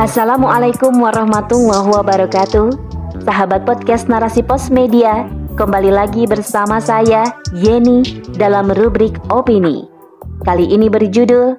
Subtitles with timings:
[0.00, 2.72] Assalamualaikum warahmatullahi wabarakatuh
[3.20, 5.28] Sahabat podcast Narasi Pos Media
[5.60, 9.84] Kembali lagi bersama saya Yeni dalam rubrik Opini
[10.40, 11.52] Kali ini berjudul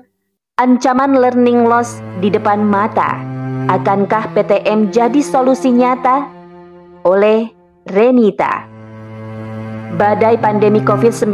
[0.58, 3.22] Ancaman learning loss di depan mata
[3.70, 6.26] Akankah PTM jadi solusi nyata?
[7.06, 7.46] Oleh
[7.94, 8.66] Renita
[10.02, 11.30] Badai pandemi COVID-19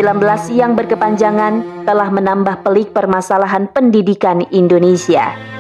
[0.52, 5.57] yang berkepanjangan telah menambah pelik permasalahan pendidikan Indonesia.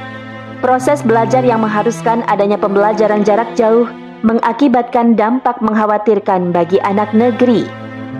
[0.57, 3.85] Proses belajar yang mengharuskan adanya pembelajaran jarak jauh
[4.25, 7.69] mengakibatkan dampak mengkhawatirkan bagi anak negeri,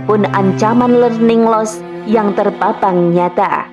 [0.05, 3.66] pun ancaman learning loss yang terpapang nyata.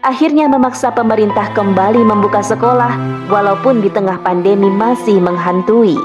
[0.00, 2.96] Akhirnya memaksa pemerintah kembali membuka sekolah
[3.28, 6.00] walaupun di tengah pandemi masih menghantui.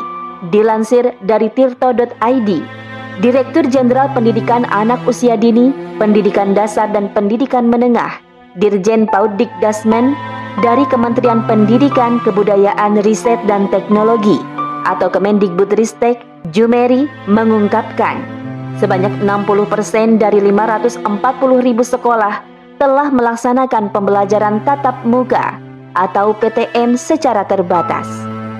[0.51, 2.49] Dilansir dari tirto.id,
[3.23, 8.19] Direktur Jenderal Pendidikan Anak Usia Dini, Pendidikan Dasar dan Pendidikan Menengah,
[8.59, 10.11] Dirjen Paudik Dasmen,
[10.63, 14.39] dari Kementerian Pendidikan, Kebudayaan, Riset, dan Teknologi
[14.87, 16.21] atau Kemendikbudristek,
[16.53, 18.21] Jumeri mengungkapkan
[18.77, 21.01] sebanyak 60% dari 540
[21.65, 22.43] ribu sekolah
[22.77, 25.57] telah melaksanakan pembelajaran tatap muka
[25.95, 28.05] atau PTM secara terbatas.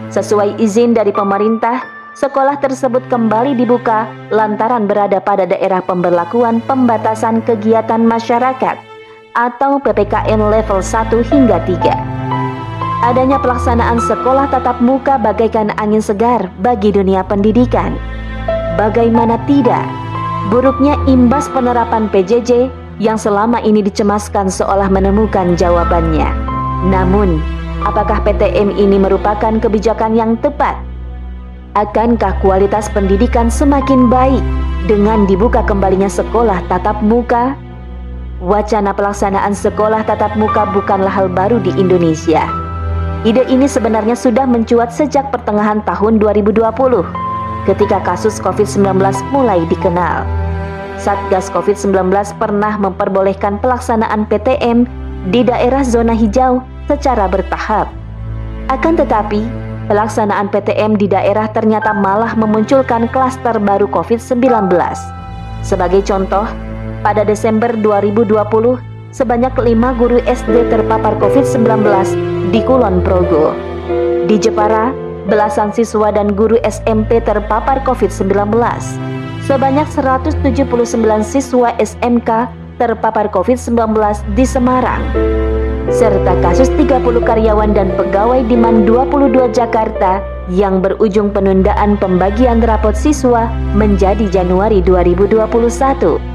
[0.10, 1.84] Sesuai izin dari pemerintah,
[2.16, 8.95] sekolah tersebut kembali dibuka lantaran berada pada daerah pemberlakuan pembatasan kegiatan masyarakat
[9.36, 13.06] atau PPKN level 1 hingga 3.
[13.06, 17.94] Adanya pelaksanaan sekolah tatap muka bagaikan angin segar bagi dunia pendidikan.
[18.80, 19.86] Bagaimana tidak?
[20.50, 26.32] Buruknya imbas penerapan PJJ yang selama ini dicemaskan seolah menemukan jawabannya.
[26.88, 27.44] Namun,
[27.84, 30.80] apakah PTM ini merupakan kebijakan yang tepat?
[31.76, 34.42] Akankah kualitas pendidikan semakin baik
[34.88, 37.54] dengan dibuka kembalinya sekolah tatap muka?
[38.44, 42.44] Wacana pelaksanaan sekolah tatap muka bukanlah hal baru di Indonesia.
[43.24, 46.60] Ide ini sebenarnya sudah mencuat sejak pertengahan tahun 2020
[47.64, 49.00] ketika kasus COVID-19
[49.32, 50.28] mulai dikenal.
[51.00, 54.84] Satgas COVID-19 pernah memperbolehkan pelaksanaan PTM
[55.32, 56.60] di daerah zona hijau
[56.92, 57.88] secara bertahap.
[58.68, 59.48] Akan tetapi,
[59.88, 64.44] pelaksanaan PTM di daerah ternyata malah memunculkan klaster baru COVID-19.
[65.64, 66.46] Sebagai contoh,
[67.06, 68.82] pada Desember 2020,
[69.14, 71.86] sebanyak lima guru SD terpapar COVID-19
[72.50, 73.54] di Kulon Progo.
[74.26, 74.90] Di Jepara,
[75.30, 78.58] belasan siswa dan guru SMP terpapar COVID-19.
[79.46, 80.42] Sebanyak 179
[81.22, 82.50] siswa SMK
[82.82, 83.78] terpapar COVID-19
[84.34, 85.06] di Semarang.
[85.94, 90.18] Serta kasus 30 karyawan dan pegawai di MAN 22 Jakarta
[90.50, 93.46] yang berujung penundaan pembagian rapot siswa
[93.78, 96.35] menjadi Januari 2021.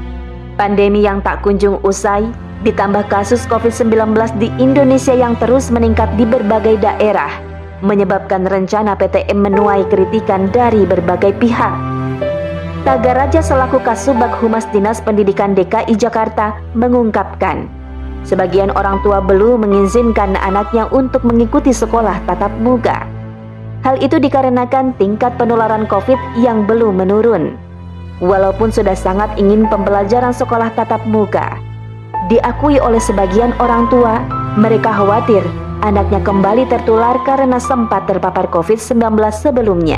[0.61, 2.21] Pandemi yang tak kunjung usai,
[2.61, 7.33] ditambah kasus COVID-19 di Indonesia yang terus meningkat di berbagai daerah,
[7.81, 11.73] menyebabkan rencana PTM menuai kritikan dari berbagai pihak.
[12.85, 17.65] Tagaraja selaku Kasubag Humas Dinas Pendidikan DKI Jakarta mengungkapkan,
[18.21, 23.09] sebagian orang tua belum mengizinkan anaknya untuk mengikuti sekolah tatap muka.
[23.81, 27.70] Hal itu dikarenakan tingkat penularan COVID yang belum menurun.
[28.21, 31.57] Walaupun sudah sangat ingin pembelajaran sekolah tatap muka,
[32.29, 34.21] diakui oleh sebagian orang tua,
[34.61, 35.41] mereka khawatir
[35.81, 39.97] anaknya kembali tertular karena sempat terpapar COVID-19 sebelumnya.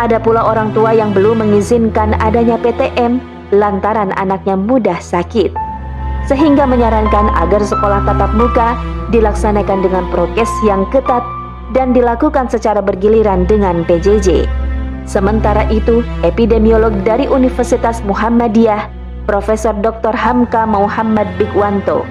[0.00, 3.20] Ada pula orang tua yang belum mengizinkan adanya PTM
[3.52, 5.52] lantaran anaknya mudah sakit,
[6.24, 8.72] sehingga menyarankan agar sekolah tatap muka
[9.12, 11.20] dilaksanakan dengan prokes yang ketat
[11.76, 14.48] dan dilakukan secara bergiliran dengan PJJ.
[15.06, 18.90] Sementara itu, epidemiolog dari Universitas Muhammadiyah,
[19.22, 20.10] Profesor Dr.
[20.10, 22.02] Hamka Muhammad Bigwanto,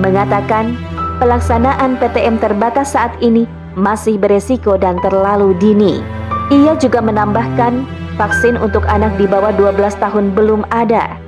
[0.00, 0.72] mengatakan
[1.20, 3.44] pelaksanaan PTM terbatas saat ini
[3.76, 6.00] masih beresiko dan terlalu dini.
[6.48, 7.84] Ia juga menambahkan
[8.16, 11.20] vaksin untuk anak di bawah 12 tahun belum ada.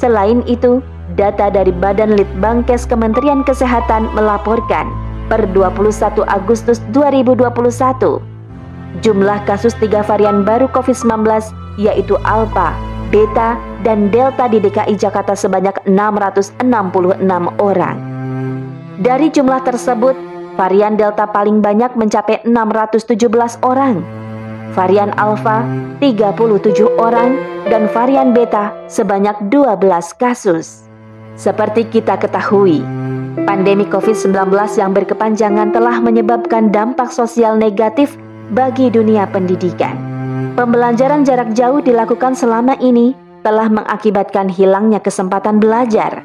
[0.00, 0.80] Selain itu,
[1.14, 4.88] data dari Badan Litbangkes Kementerian Kesehatan melaporkan
[5.28, 8.33] per 21 Agustus 2021
[9.02, 11.26] Jumlah kasus tiga varian baru COVID-19
[11.80, 12.70] yaitu Alpha,
[13.10, 16.62] Beta, dan Delta di DKI Jakarta sebanyak 666
[17.58, 17.96] orang.
[19.02, 20.14] Dari jumlah tersebut,
[20.54, 24.06] varian Delta paling banyak mencapai 617 orang,
[24.78, 25.66] varian Alpha
[25.98, 27.34] 37 orang,
[27.66, 30.86] dan varian Beta sebanyak 12 kasus.
[31.34, 32.86] Seperti kita ketahui,
[33.42, 38.14] pandemi COVID-19 yang berkepanjangan telah menyebabkan dampak sosial negatif
[38.52, 39.96] bagi dunia pendidikan.
[40.58, 46.24] Pembelajaran jarak jauh dilakukan selama ini telah mengakibatkan hilangnya kesempatan belajar,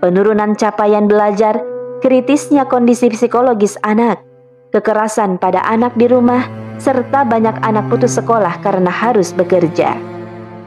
[0.00, 1.60] penurunan capaian belajar,
[2.04, 4.20] kritisnya kondisi psikologis anak,
[4.72, 6.44] kekerasan pada anak di rumah,
[6.80, 9.96] serta banyak anak putus sekolah karena harus bekerja.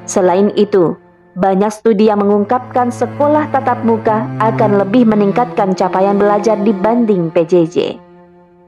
[0.07, 0.95] Selain itu,
[1.38, 8.06] banyak studi yang mengungkapkan sekolah tatap muka akan lebih meningkatkan capaian belajar dibanding PJJ.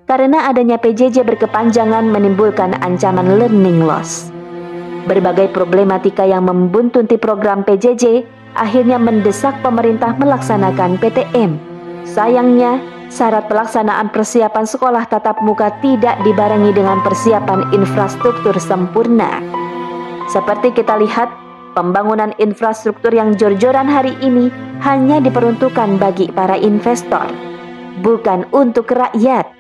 [0.09, 4.33] Karena adanya PJJ berkepanjangan menimbulkan ancaman learning loss.
[5.05, 8.25] Berbagai problematika yang membuntuti program PJJ
[8.57, 11.61] akhirnya mendesak pemerintah melaksanakan PTM.
[12.09, 12.81] Sayangnya,
[13.13, 19.45] syarat pelaksanaan persiapan sekolah tatap muka tidak dibarengi dengan persiapan infrastruktur sempurna.
[20.25, 21.29] Seperti kita lihat,
[21.77, 24.49] pembangunan infrastruktur yang jor-joran hari ini
[24.81, 27.29] hanya diperuntukkan bagi para investor,
[28.01, 29.58] bukan untuk rakyat.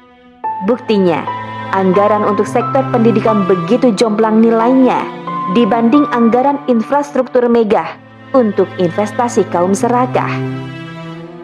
[0.67, 1.23] Buktinya,
[1.71, 5.07] anggaran untuk sektor pendidikan begitu jomplang nilainya
[5.55, 7.95] dibanding anggaran infrastruktur megah
[8.35, 10.29] untuk investasi kaum serakah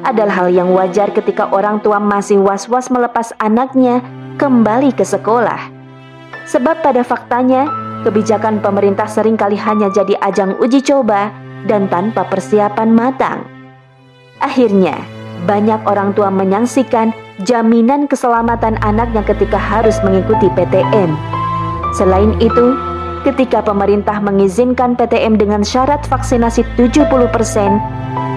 [0.05, 4.05] adalah hal yang wajar ketika orang tua masih was-was melepas anaknya
[4.37, 5.73] kembali ke sekolah.
[6.45, 7.65] Sebab pada faktanya,
[8.05, 11.33] kebijakan pemerintah sering kali hanya jadi ajang uji coba
[11.65, 13.49] dan tanpa persiapan matang.
[14.37, 15.14] Akhirnya,
[15.45, 17.13] banyak orang tua menyaksikan
[17.45, 21.13] jaminan keselamatan anaknya ketika harus mengikuti PTM.
[21.93, 22.75] Selain itu,
[23.23, 27.07] ketika pemerintah mengizinkan PTM dengan syarat vaksinasi 70%,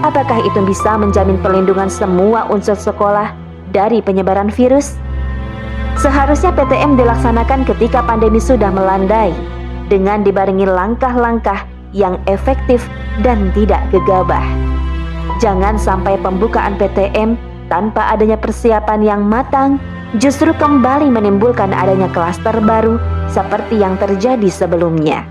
[0.04, 3.32] apakah itu bisa menjamin perlindungan semua unsur sekolah
[3.72, 4.94] dari penyebaran virus?
[5.98, 9.34] Seharusnya PTM dilaksanakan ketika pandemi sudah melandai
[9.90, 12.86] dengan dibarengi langkah-langkah yang efektif
[13.26, 14.67] dan tidak gegabah.
[15.36, 17.36] Jangan sampai pembukaan PTM
[17.68, 19.76] tanpa adanya persiapan yang matang
[20.16, 22.96] justru kembali menimbulkan adanya klaster baru
[23.28, 25.28] seperti yang terjadi sebelumnya.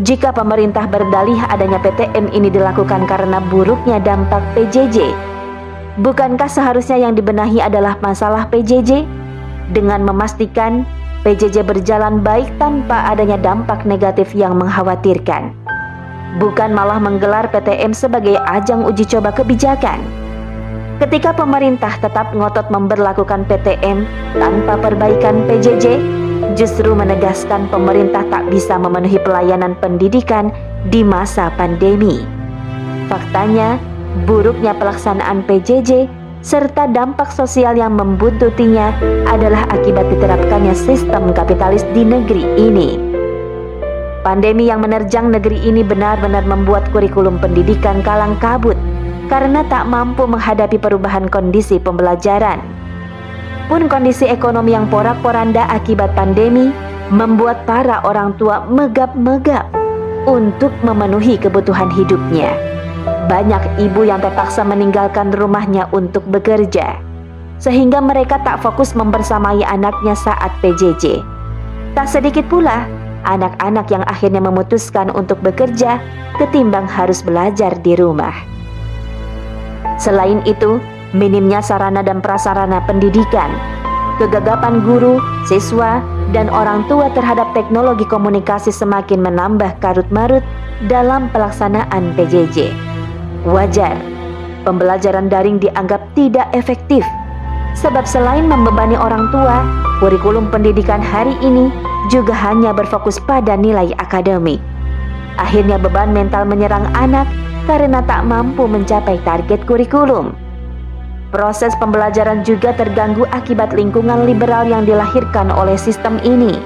[0.00, 5.12] Jika pemerintah berdalih adanya PTM ini dilakukan karena buruknya dampak PJJ,
[6.00, 9.04] bukankah seharusnya yang dibenahi adalah masalah PJJ
[9.76, 10.88] dengan memastikan
[11.20, 15.52] PJJ berjalan baik tanpa adanya dampak negatif yang mengkhawatirkan?
[16.38, 19.98] Bukan malah menggelar PTM sebagai ajang uji coba kebijakan
[21.00, 24.04] Ketika pemerintah tetap ngotot memberlakukan PTM
[24.36, 25.96] tanpa perbaikan PJJ,
[26.52, 30.52] justru menegaskan pemerintah tak bisa memenuhi pelayanan pendidikan
[30.92, 32.20] di masa pandemi.
[33.08, 33.80] Faktanya,
[34.28, 36.04] buruknya pelaksanaan PJJ
[36.44, 38.92] serta dampak sosial yang membuntutinya
[39.24, 43.09] adalah akibat diterapkannya sistem kapitalis di negeri ini.
[44.20, 48.76] Pandemi yang menerjang negeri ini benar-benar membuat kurikulum pendidikan kalang kabut
[49.32, 52.60] karena tak mampu menghadapi perubahan kondisi pembelajaran.
[53.72, 56.68] Pun kondisi ekonomi yang porak-poranda akibat pandemi
[57.08, 59.64] membuat para orang tua megap-megap
[60.28, 62.52] untuk memenuhi kebutuhan hidupnya.
[63.24, 67.00] Banyak ibu yang terpaksa meninggalkan rumahnya untuk bekerja,
[67.56, 71.24] sehingga mereka tak fokus membersamai anaknya saat PJJ.
[71.96, 72.84] Tak sedikit pula
[73.24, 76.00] anak-anak yang akhirnya memutuskan untuk bekerja
[76.40, 78.32] ketimbang harus belajar di rumah.
[80.00, 80.80] Selain itu,
[81.12, 83.52] minimnya sarana dan prasarana pendidikan,
[84.16, 86.00] kegagapan guru, siswa,
[86.32, 90.44] dan orang tua terhadap teknologi komunikasi semakin menambah karut-marut
[90.88, 92.72] dalam pelaksanaan PJJ.
[93.44, 93.96] Wajar,
[94.64, 97.04] pembelajaran daring dianggap tidak efektif,
[97.78, 99.62] sebab selain membebani orang tua,
[100.02, 101.70] kurikulum pendidikan hari ini
[102.10, 104.58] juga hanya berfokus pada nilai akademik.
[105.38, 107.24] Akhirnya beban mental menyerang anak
[107.64, 110.34] karena tak mampu mencapai target kurikulum.
[111.30, 116.58] Proses pembelajaran juga terganggu akibat lingkungan liberal yang dilahirkan oleh sistem ini.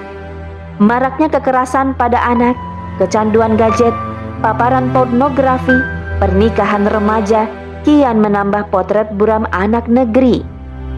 [0.80, 2.56] Maraknya kekerasan pada anak,
[2.96, 3.92] kecanduan gadget,
[4.40, 5.76] paparan pornografi,
[6.16, 7.44] pernikahan remaja
[7.84, 10.53] kian menambah potret buram anak negeri.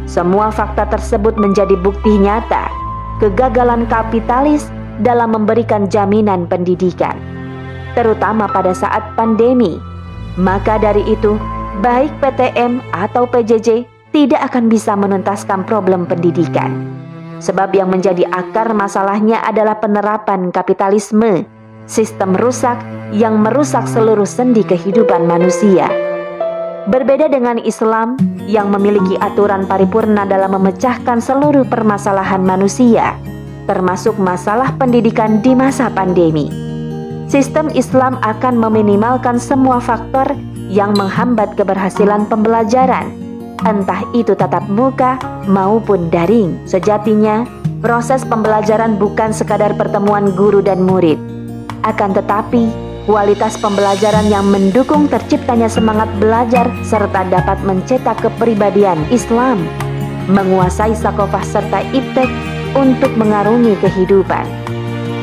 [0.07, 2.71] Semua fakta tersebut menjadi bukti nyata
[3.19, 4.71] kegagalan kapitalis
[5.03, 7.19] dalam memberikan jaminan pendidikan,
[7.93, 9.77] terutama pada saat pandemi
[10.37, 11.41] maka dari itu,
[11.81, 16.93] baik PTM atau PJJ tidak akan bisa menuntaskan problem pendidikan.
[17.41, 21.49] Sebab yang menjadi akar masalahnya adalah penerapan kapitalisme,
[21.89, 22.77] sistem rusak
[23.17, 25.89] yang merusak seluruh sendi kehidupan manusia.
[26.87, 28.15] Berbeda dengan Islam
[28.47, 33.19] yang memiliki aturan paripurna dalam memecahkan seluruh permasalahan manusia,
[33.67, 36.67] termasuk masalah pendidikan di masa pandemi
[37.27, 40.27] sistem Islam akan meminimalkan semua faktor
[40.71, 43.11] yang menghambat keberhasilan pembelajaran,
[43.67, 46.59] entah itu tatap muka maupun daring.
[46.67, 47.47] Sejatinya,
[47.83, 51.19] proses pembelajaran bukan sekadar pertemuan guru dan murid,
[51.87, 59.63] akan tetapi kualitas pembelajaran yang mendukung terciptanya semangat belajar serta dapat mencetak kepribadian Islam.
[60.27, 62.27] menguasai sakofah serta iptek
[62.75, 64.43] untuk mengarungi kehidupan.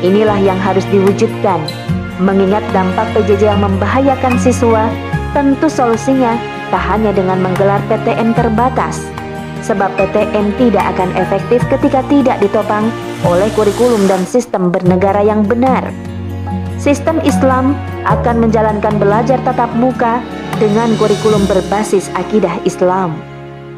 [0.00, 1.60] Inilah yang harus diwujudkan.
[2.24, 4.88] Mengingat dampak PJJ yang membahayakan siswa,
[5.36, 6.40] tentu solusinya
[6.72, 9.04] tak hanya dengan menggelar PTN terbatas,
[9.60, 12.88] sebab PTN tidak akan efektif ketika tidak ditopang
[13.28, 16.13] oleh kurikulum dan sistem bernegara yang benar.
[16.84, 17.72] Sistem Islam
[18.04, 20.20] akan menjalankan belajar tatap muka
[20.60, 23.16] dengan kurikulum berbasis akidah Islam,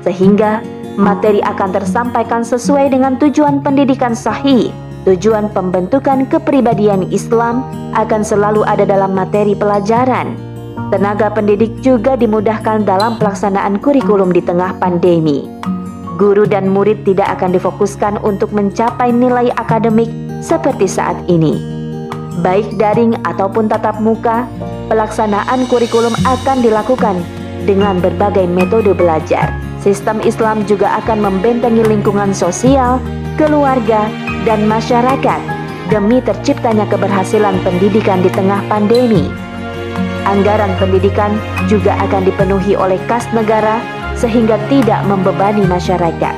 [0.02, 0.58] sehingga
[0.98, 4.74] materi akan tersampaikan sesuai dengan tujuan pendidikan sahih.
[5.06, 7.62] Tujuan pembentukan kepribadian Islam
[7.94, 10.34] akan selalu ada dalam materi pelajaran.
[10.90, 15.46] Tenaga pendidik juga dimudahkan dalam pelaksanaan kurikulum di tengah pandemi
[16.18, 20.08] guru dan murid tidak akan difokuskan untuk mencapai nilai akademik
[20.40, 21.75] seperti saat ini.
[22.44, 24.44] Baik daring ataupun tatap muka,
[24.92, 27.16] pelaksanaan kurikulum akan dilakukan
[27.64, 29.56] dengan berbagai metode belajar.
[29.80, 33.00] Sistem Islam juga akan membentengi lingkungan sosial,
[33.40, 34.10] keluarga,
[34.44, 35.40] dan masyarakat
[35.88, 39.32] demi terciptanya keberhasilan pendidikan di tengah pandemi.
[40.28, 41.38] Anggaran pendidikan
[41.70, 43.80] juga akan dipenuhi oleh kas negara
[44.12, 46.34] sehingga tidak membebani masyarakat.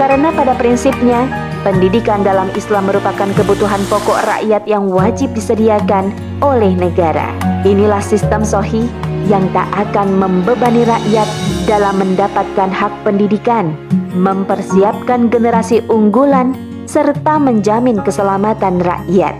[0.00, 1.28] Karena pada prinsipnya,
[1.62, 6.10] pendidikan dalam Islam merupakan kebutuhan pokok rakyat yang wajib disediakan
[6.42, 7.30] oleh negara.
[7.62, 8.90] Inilah sistem sohi
[9.30, 11.30] yang tak akan membebani rakyat
[11.64, 13.78] dalam mendapatkan hak pendidikan,
[14.18, 16.58] mempersiapkan generasi unggulan,
[16.90, 19.38] serta menjamin keselamatan rakyat.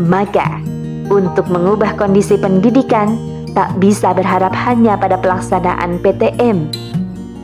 [0.00, 0.64] Maka,
[1.12, 3.20] untuk mengubah kondisi pendidikan,
[3.52, 6.72] tak bisa berharap hanya pada pelaksanaan PTM,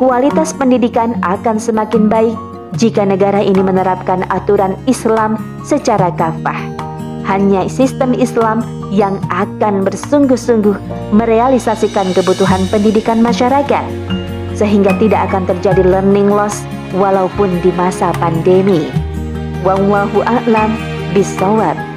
[0.01, 2.39] kualitas pendidikan akan semakin baik
[2.75, 6.59] jika negara ini menerapkan aturan Islam secara kafah.
[7.25, 8.61] Hanya sistem Islam
[8.93, 10.77] yang akan bersungguh-sungguh
[11.17, 13.87] merealisasikan kebutuhan pendidikan masyarakat,
[14.53, 18.93] sehingga tidak akan terjadi learning loss walaupun di masa pandemi.
[19.65, 20.77] Wallahu a'lam
[21.17, 21.94] bisawab.